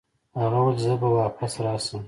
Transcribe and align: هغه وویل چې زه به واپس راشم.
هغه 0.41 0.57
وویل 0.59 0.75
چې 0.79 0.83
زه 0.85 0.93
به 1.01 1.07
واپس 1.17 1.53
راشم. 1.65 1.99